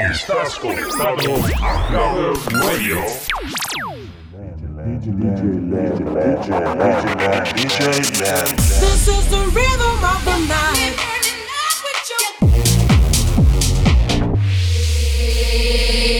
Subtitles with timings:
[0.00, 3.02] Estás conectado a Love Radio.
[8.80, 10.96] This is the rhythm of the night.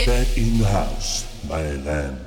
[0.07, 2.19] Back in the house, my land.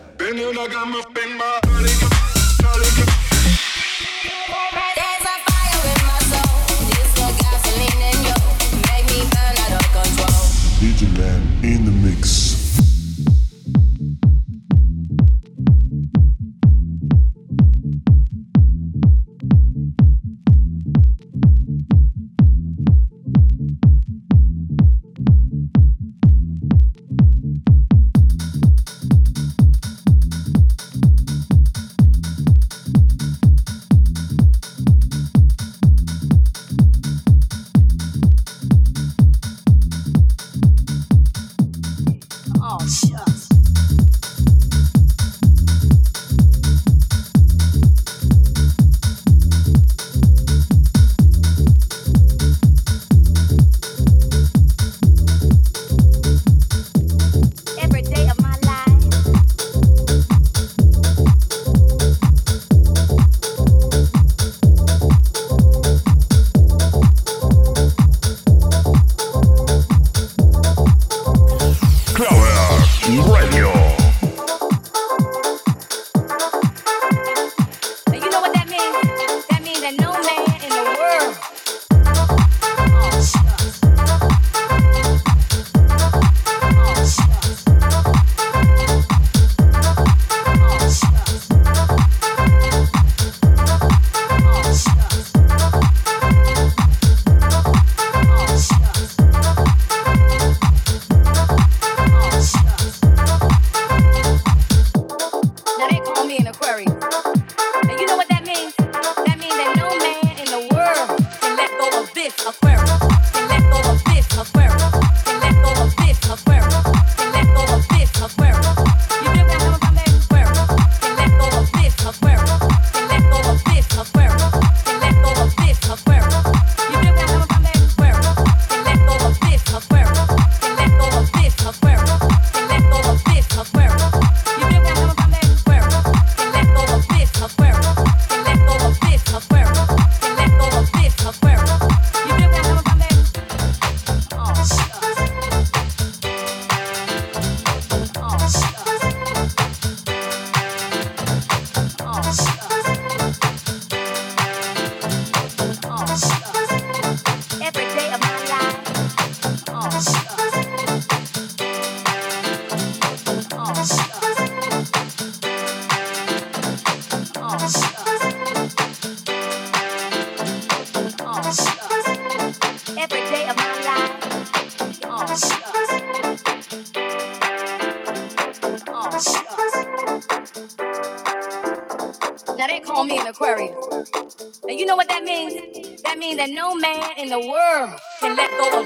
[186.43, 188.82] that no man in the world can let go of.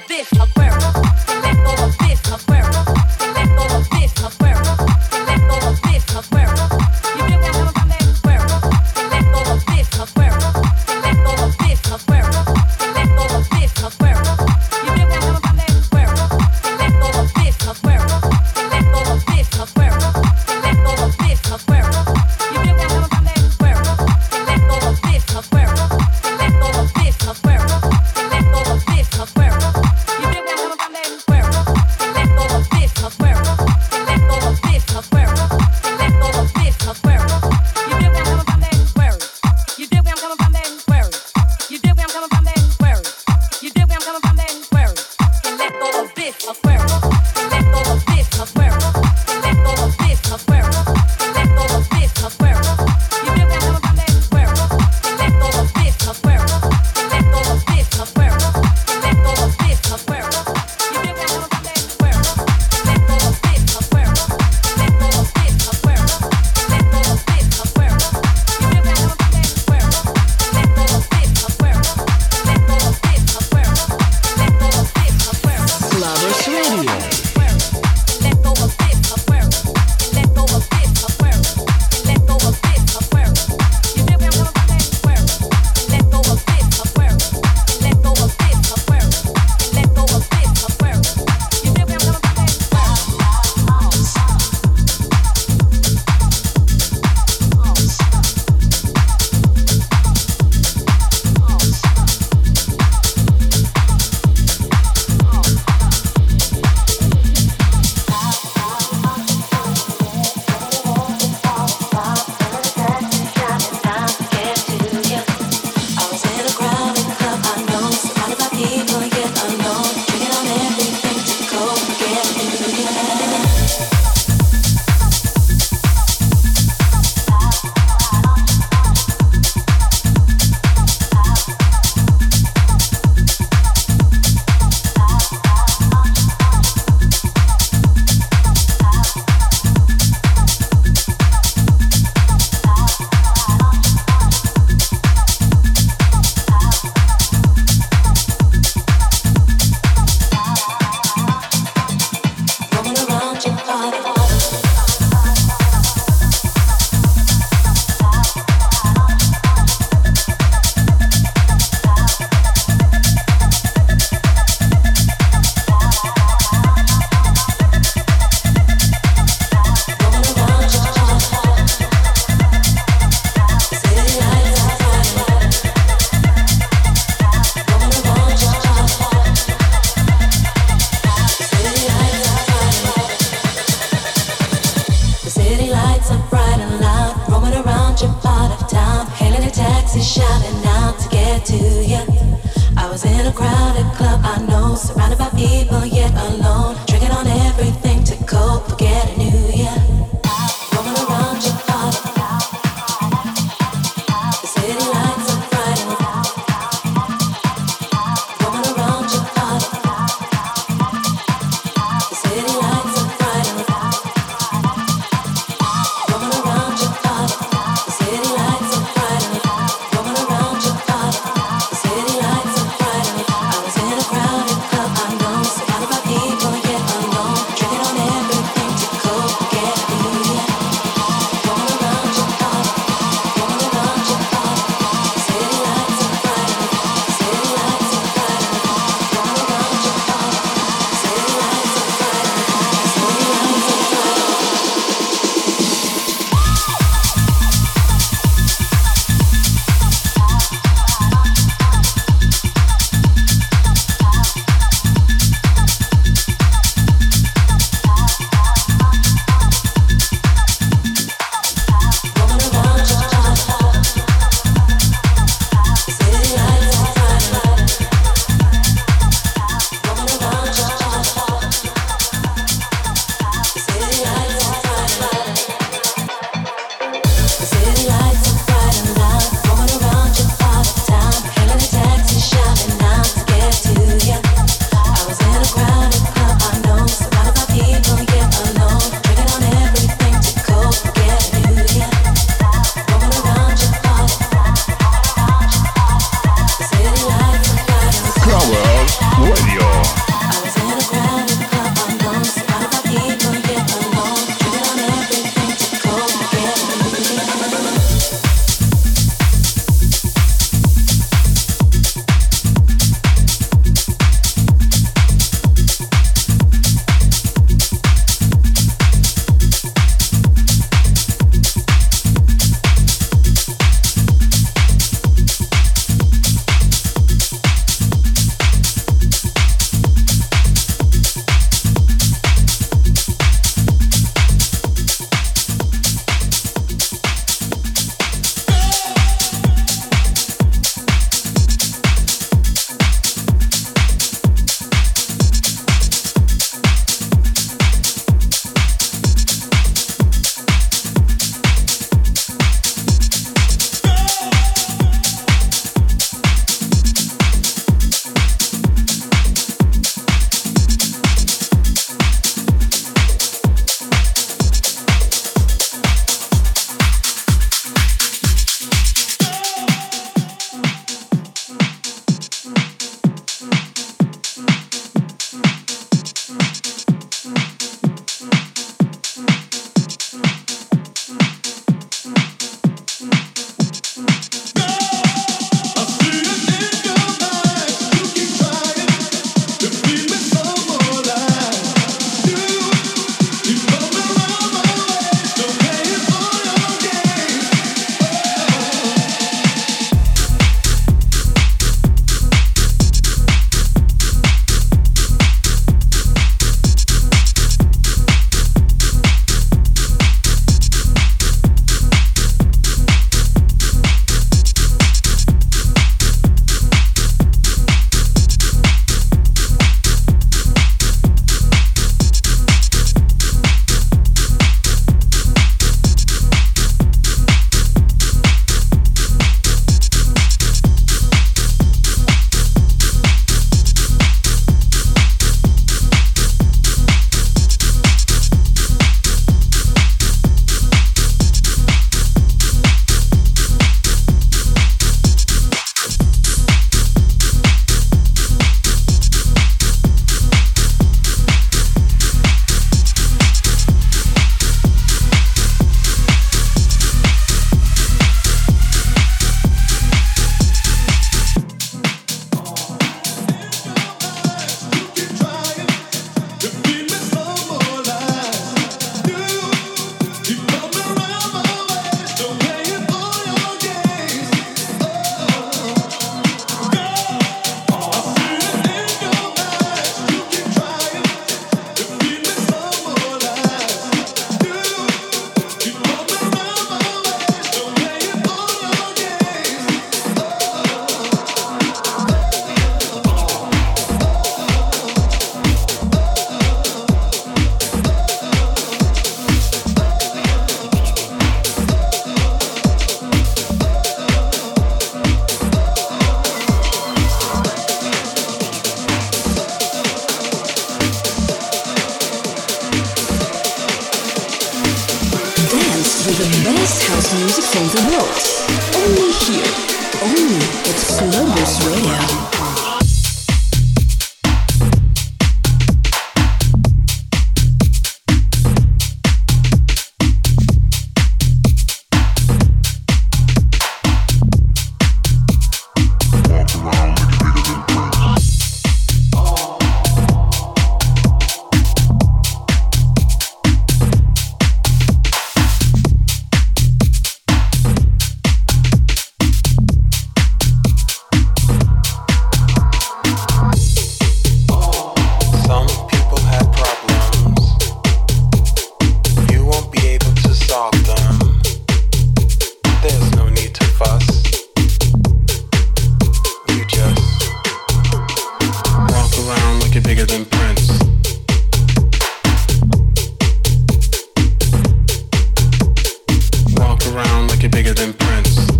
[577.48, 578.57] bigger than Prince.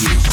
[0.00, 0.27] Radio.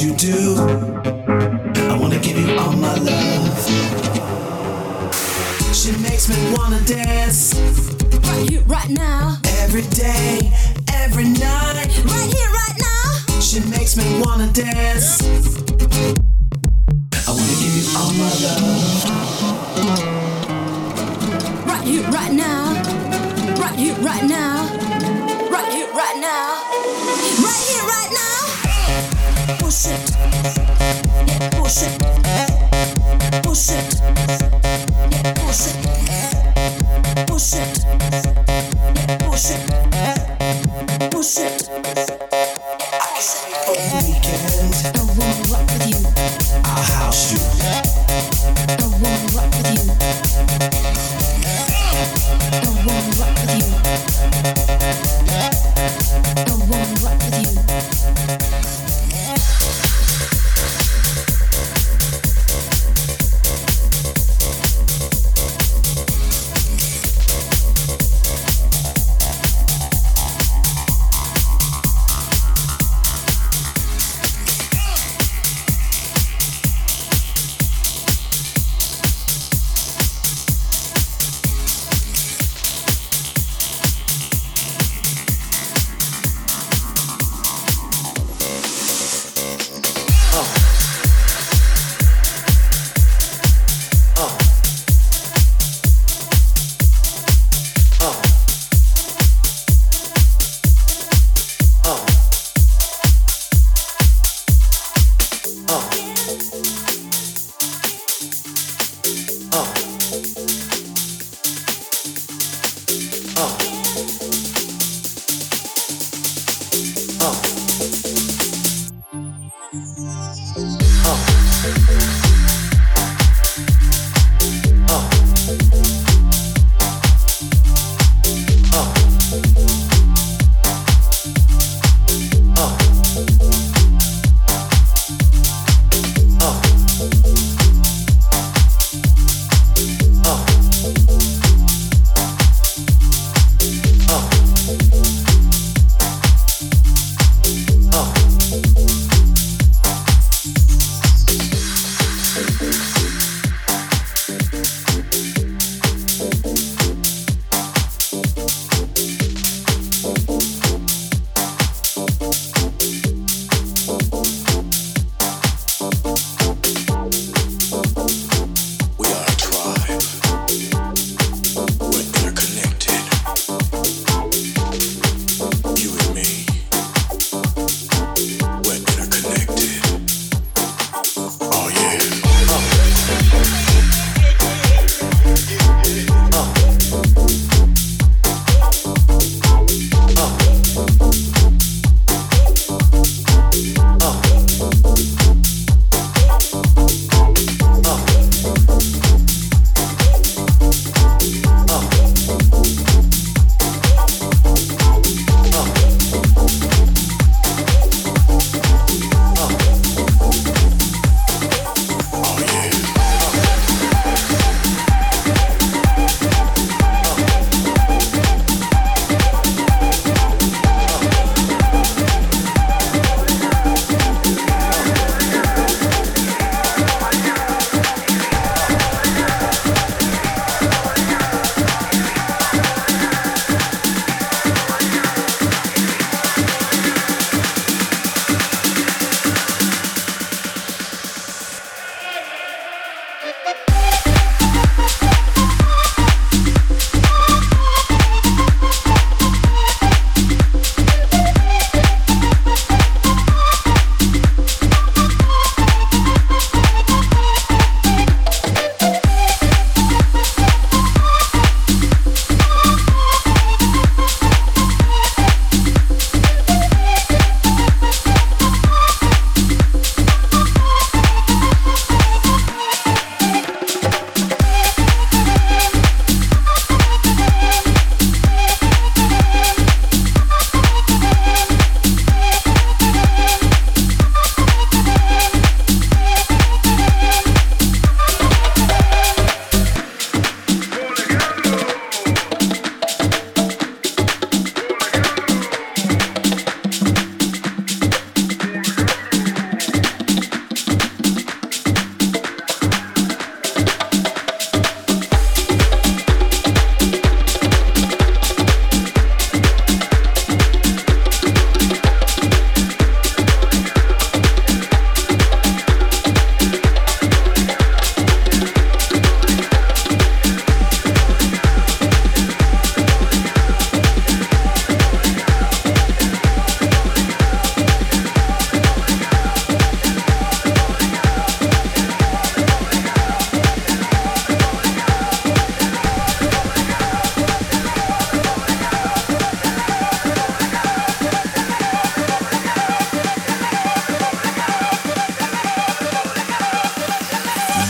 [0.00, 0.56] you do.
[1.90, 3.58] I wanna give you all my love.
[5.74, 7.54] She makes me wanna dance.
[8.24, 9.36] Right here, right now.
[9.44, 10.31] Every day.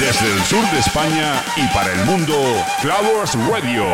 [0.03, 2.35] Desde el sur de España y para el mundo,
[2.81, 3.87] Flowers Radio.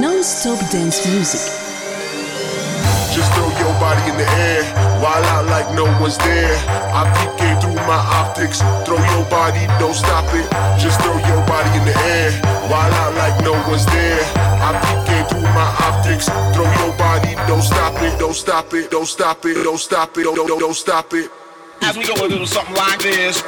[0.00, 1.40] Non-stop dance music.
[3.12, 4.64] Just throw your body in the air,
[5.04, 6.56] while out like no one's there.
[6.96, 8.60] I peek game through my optics.
[8.88, 10.48] Throw your body, don't stop it.
[10.80, 12.32] Just throw your body in the air,
[12.72, 14.24] while out like no one's there.
[14.64, 16.26] I peek game through my optics.
[16.56, 20.24] Throw your body, don't stop it, don't stop it, don't stop it, don't stop it,
[20.24, 21.30] don't don't, don't stop it.
[21.82, 23.42] As we go a little something like this.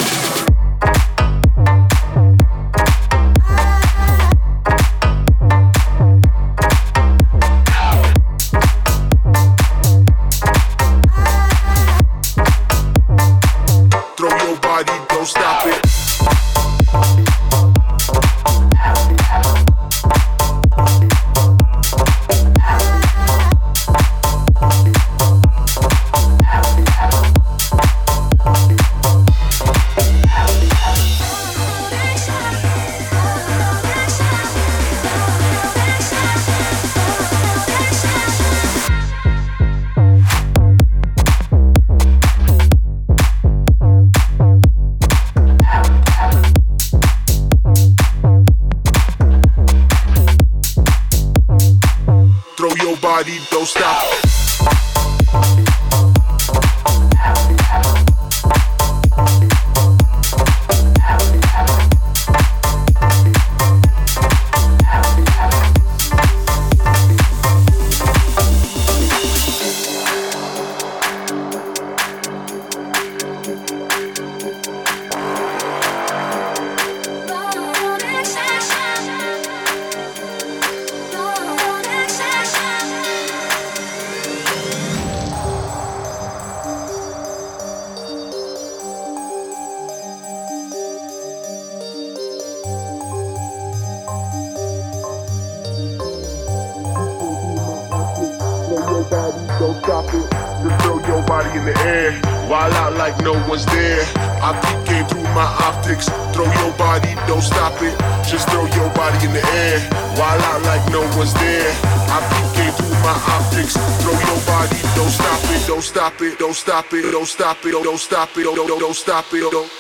[103.56, 104.04] was there.
[104.44, 104.52] I
[104.84, 106.06] came through my optics.
[106.34, 107.96] Throw your body, don't stop it.
[108.28, 109.80] Just throw your body in the air.
[110.20, 111.72] While I like no one's there.
[112.12, 112.18] I
[112.56, 113.74] came through my optics.
[114.02, 117.72] Throw your body, don't stop it, don't stop it, don't stop it, don't stop it,
[117.72, 119.75] don't stop it, don't stop it, don't stop it, don't.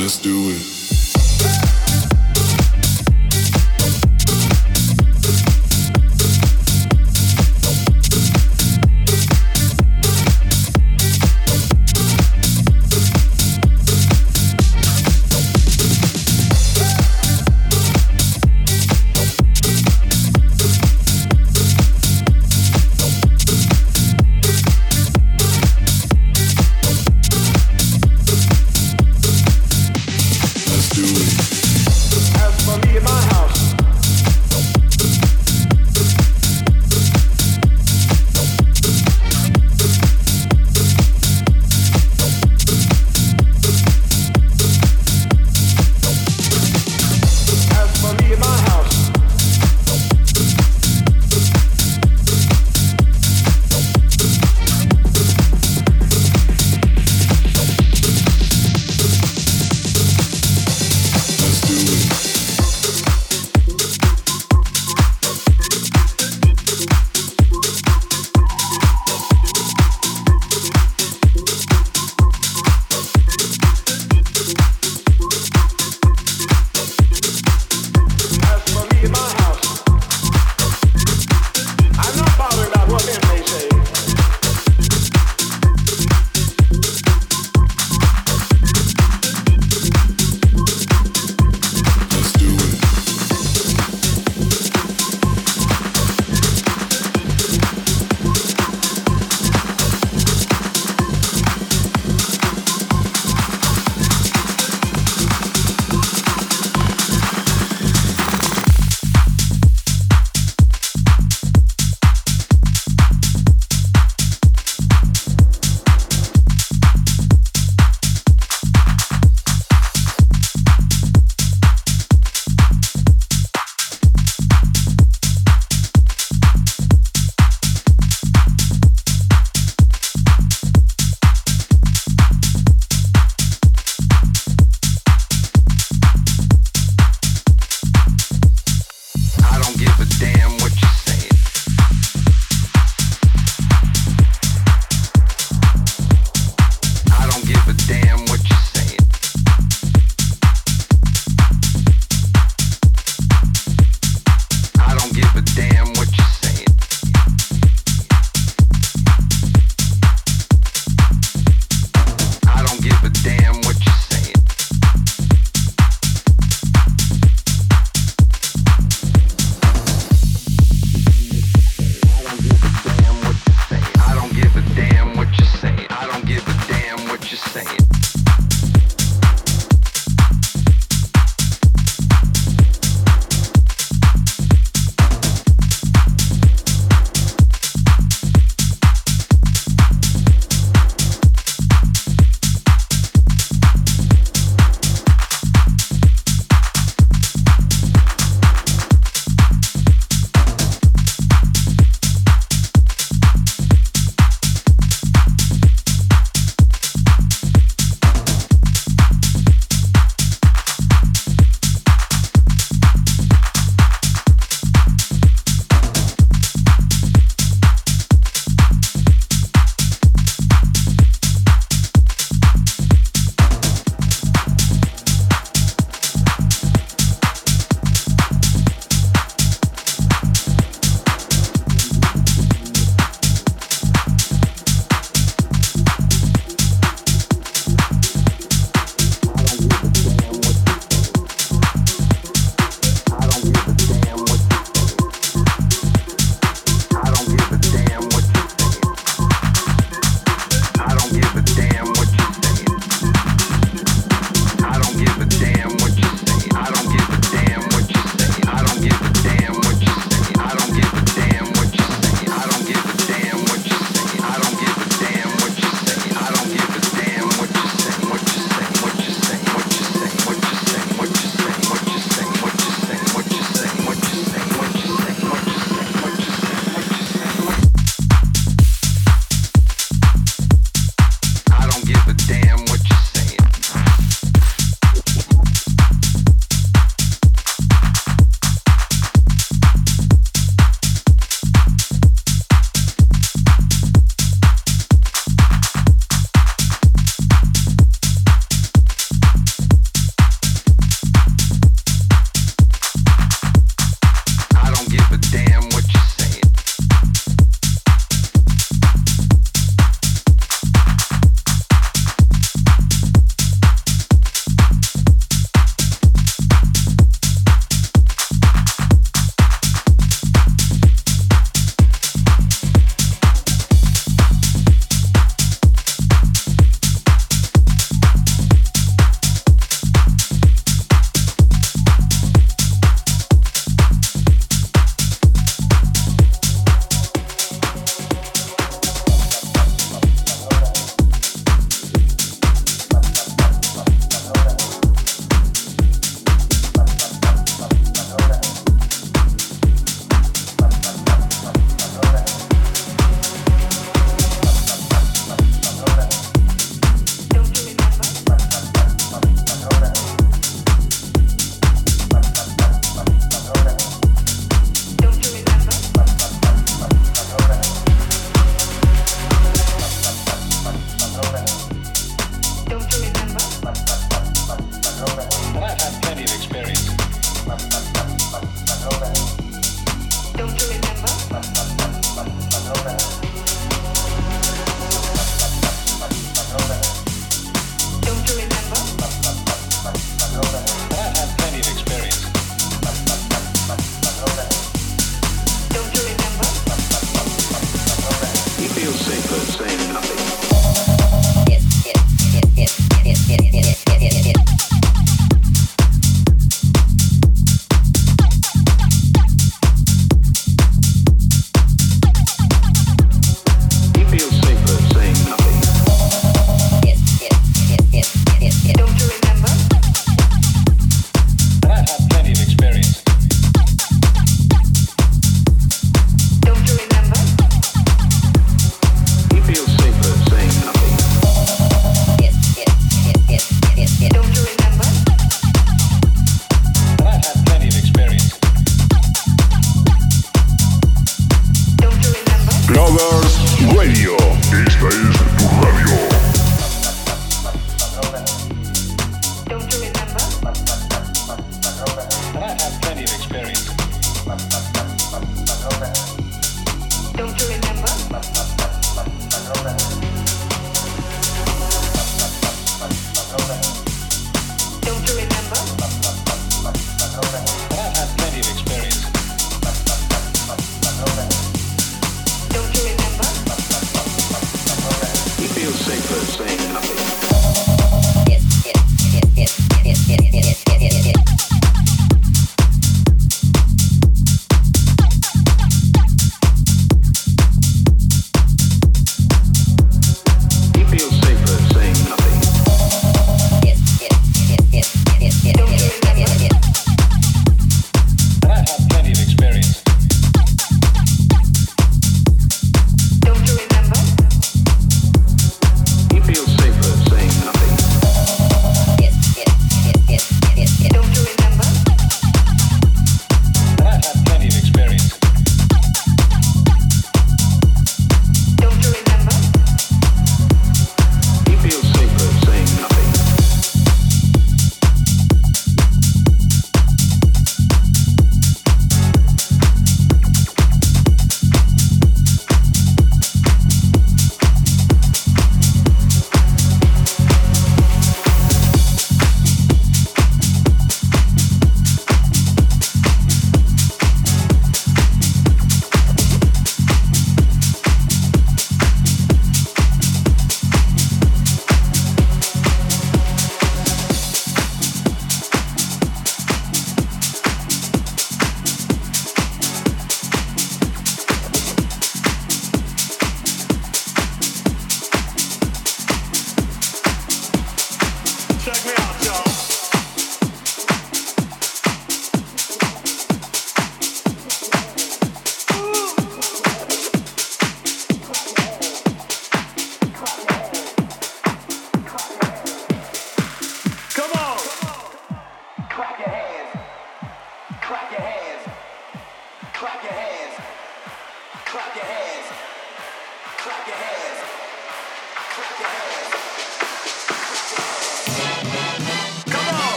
[0.00, 0.79] Let's do it.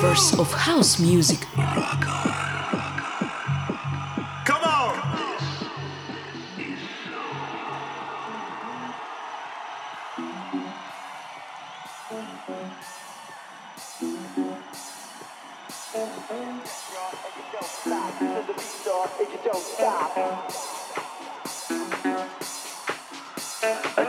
[0.00, 1.40] The of house music.
[4.46, 4.96] Come on!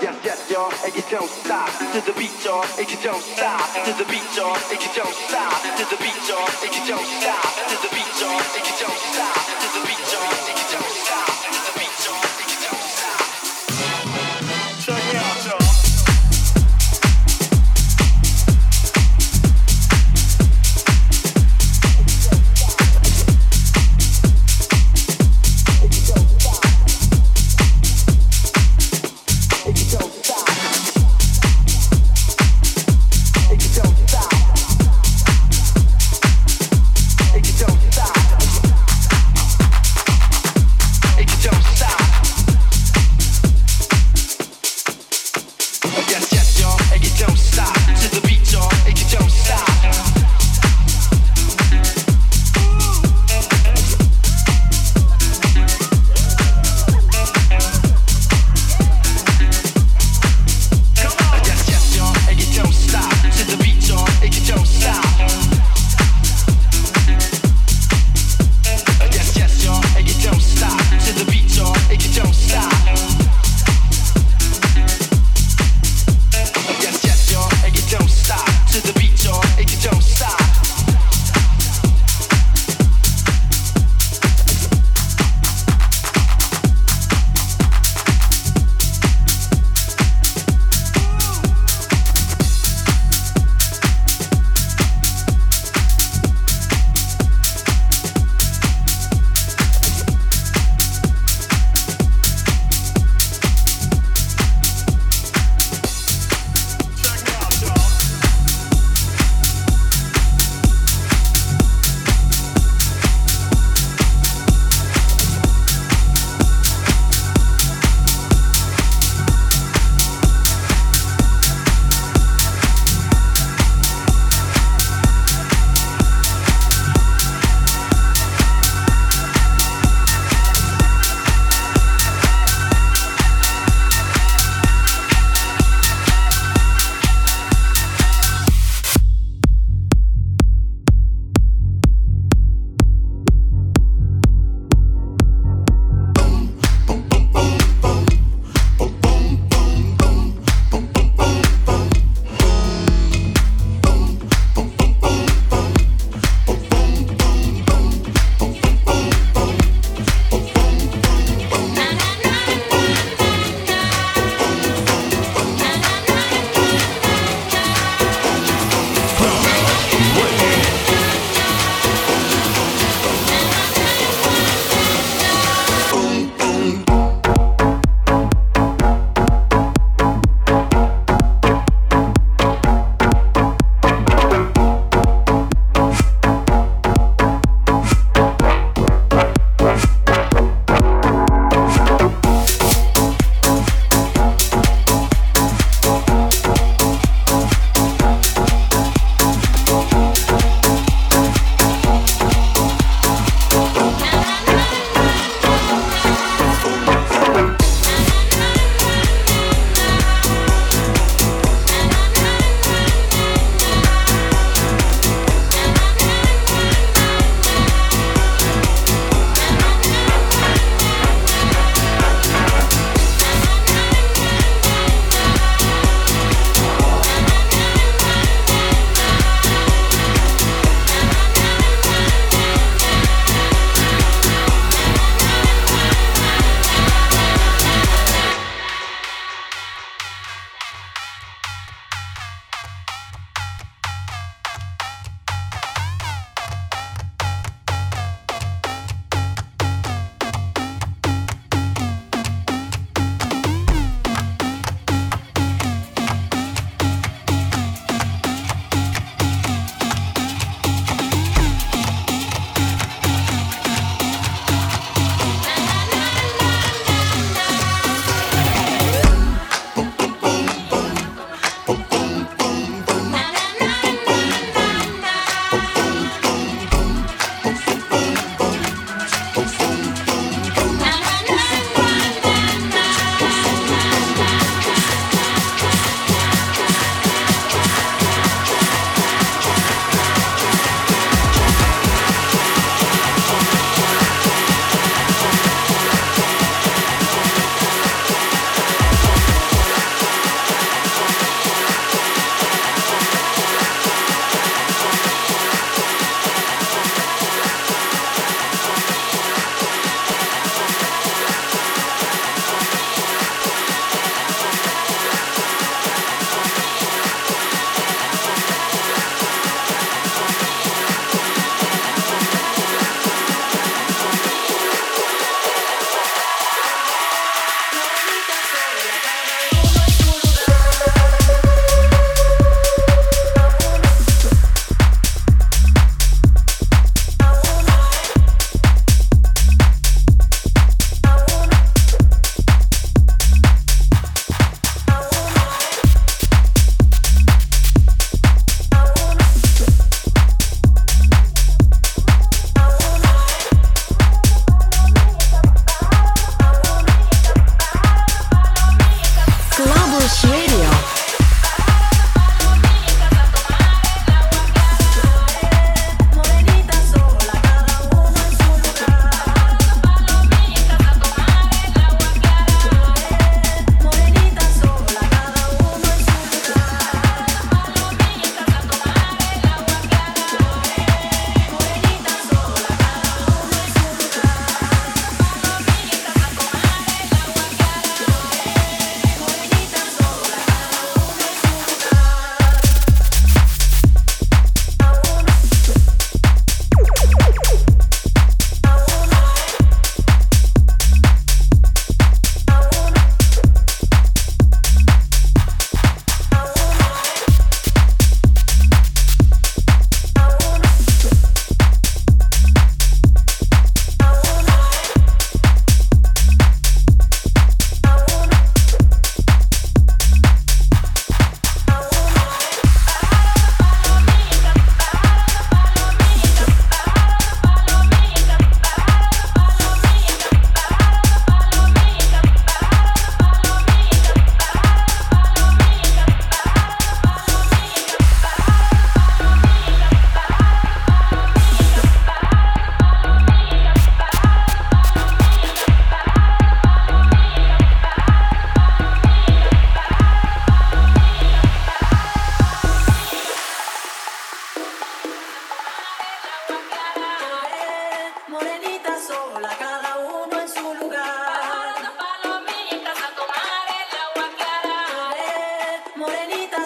[0.02, 3.86] Yes, yes, y'all, and you don't stop to the beat, y'all, and you don't stop
[3.86, 5.11] to the beat, y'all, and you don't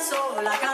[0.09, 0.64] Clover